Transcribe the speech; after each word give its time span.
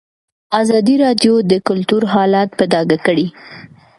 ازادي 0.61 0.95
راډیو 1.05 1.33
د 1.51 1.53
کلتور 1.67 2.03
حالت 2.13 2.49
په 2.57 2.63
ډاګه 2.71 2.97
کړی. 3.05 3.27